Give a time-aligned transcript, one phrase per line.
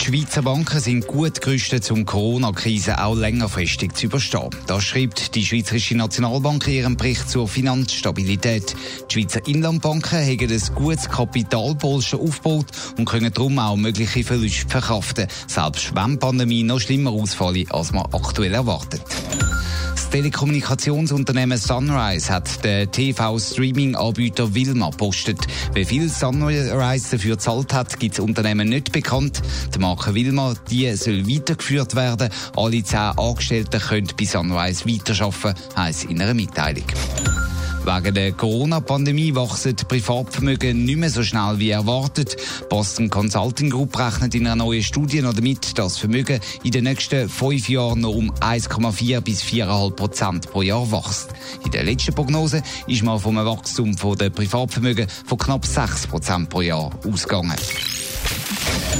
[0.00, 4.50] Die Schweizer Banken sind gut gerüstet, um Corona-Krise auch längerfristig zu überstehen.
[4.66, 8.74] Das schreibt die Schweizerische Nationalbank in ihrem Bericht zur Finanzstabilität.
[9.10, 12.66] Die Schweizer Inlandbanken haben ein gutes Kapitalpolster aufgebaut
[12.96, 17.92] und können darum auch mögliche Verluste verkraften, selbst wenn die Pandemie noch schlimmer ausfallen, als
[17.92, 19.02] man aktuell erwartet.
[20.08, 25.38] Das Telekommunikationsunternehmen Sunrise hat den TV-Streaming-Anbieter Wilma postet.
[25.74, 29.42] Wie viel Sunrise dafür gezahlt hat, gibt das Unternehmen nicht bekannt.
[29.74, 32.30] Die Marke Wilma die soll weitergeführt werden.
[32.56, 36.86] Alle zehn Angestellten können bei Sunrise weiterarbeiten, heisst in einer Mitteilung.
[37.88, 42.36] Wegen der Corona-Pandemie wachsen die Privatvermögen nicht mehr so schnell wie erwartet.
[42.68, 46.84] Boston Consulting Group rechnet in einer neuen Studie noch damit, dass das Vermögen in den
[46.84, 51.30] nächsten fünf Jahren noch um 1,4 bis 4,5 Prozent pro Jahr wächst.
[51.64, 56.60] In der letzten Prognose ist man vom Wachstum der Privatvermögen von knapp 6 Prozent pro
[56.60, 57.56] Jahr ausgegangen.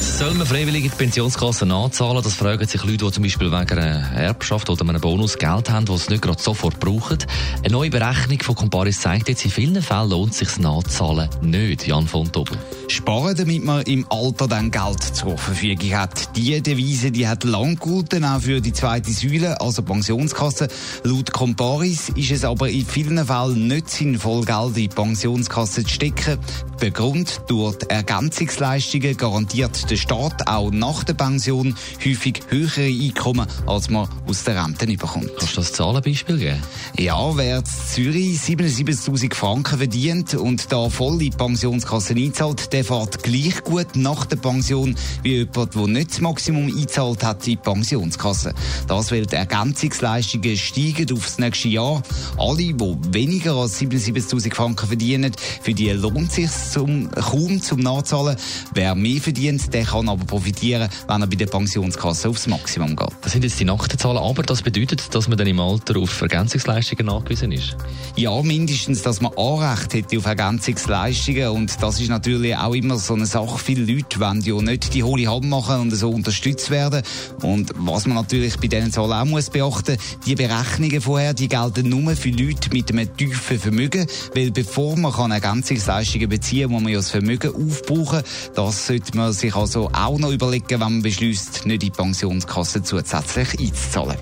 [0.00, 2.22] Soll man freiwillig in die Pensionskasse nachzahlen?
[2.22, 5.86] Das fragen sich Leute, die zum Beispiel wegen einer Erbschaft oder einem Bonus Geld haben,
[5.86, 7.18] das sie nicht gerade sofort brauchen.
[7.58, 11.86] Eine neue Berechnung von Comparis zeigt jetzt, in vielen Fällen lohnt es sich Nachzahlen nicht.
[11.86, 12.56] Jan von Tobel.
[12.88, 16.36] Sparen, damit man im Alter dann Geld zur Verfügung hat.
[16.36, 20.68] Die Devise, die hat lang gehalten, auch für die zweite Säule, also Pensionskasse.
[21.04, 25.90] Laut Comparis ist es aber in vielen Fällen nicht sinnvoll, Geld in die Pensionskasse zu
[25.90, 26.38] stecken.
[26.80, 33.46] Der Grund, durch die Ergänzungsleistungen garantiert der Staat auch nach der Pension häufig höhere Einkommen,
[33.66, 35.30] als man aus der Rente bekommt.
[35.38, 36.62] Kannst du das Zahlenbeispiel geben?
[36.98, 42.84] Ja, wer in Zürich 77.000 Franken verdient und da voll in die Pensionskasse einzahlt, der
[42.84, 47.52] fährt gleich gut nach der Pension wie jemand, der nicht das Maximum einzahlt hat in
[47.52, 48.54] die Pensionskasse.
[48.88, 52.02] Das, weil die Ergänzungsleistungen steigen aufs nächste Jahr.
[52.38, 57.80] Alle, die weniger als 77.000 Franken verdienen, für die lohnt es sich zum, kaum zum
[57.80, 58.36] Nachzahlen.
[58.74, 63.08] Wer mehr verdient, der kann aber profitieren, wenn er bei der Pensionskasse aufs Maximum geht.
[63.22, 66.20] Das sind jetzt die nackten Zahlen, aber das bedeutet, dass man dann im Alter auf
[66.20, 67.76] Ergänzungsleistungen nachgewiesen ist?
[68.16, 73.14] Ja, mindestens, dass man Anrecht hätte auf Ergänzungsleistungen und das ist natürlich auch immer so
[73.14, 73.58] eine Sache.
[73.58, 77.02] Viele Leute wollen ja nicht die hohle Hand machen und so unterstützt werden
[77.42, 79.96] und was man natürlich bei diesen Zahlen auch muss beachten,
[80.26, 85.12] die Berechnungen vorher, die gelten nur für Leute mit einem tiefen Vermögen, weil bevor man
[85.12, 88.22] kann Ergänzungsleistungen beziehen kann, muss man ja das Vermögen aufbrauchen.
[88.54, 92.82] Das sollte man sich also auch noch überlegen, wenn man beschließt, nicht in die Pensionskasse
[92.82, 94.16] zusätzlich einzuzahlen.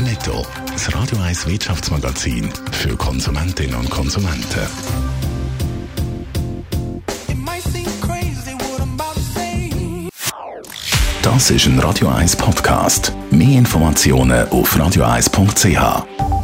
[0.00, 4.68] Netto, das Radio 1 Wirtschaftsmagazin für Konsumentinnen und Konsumenten.
[11.22, 13.12] Das ist ein Radio 1 Podcast.
[13.32, 16.43] Mehr Informationen auf radio1.ch.